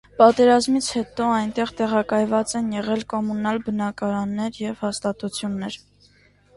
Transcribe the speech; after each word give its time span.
Պատերազմից 0.19 0.87
հետո 0.95 1.27
այնտեղ 1.33 1.73
տեղակայված 1.83 2.55
են 2.61 2.73
եղել 2.79 3.05
կոմունալ 3.15 3.63
բնակարաններ 3.71 4.61
և 4.67 4.85
հաստատություններ։ 4.89 5.83